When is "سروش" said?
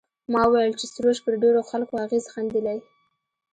0.93-1.17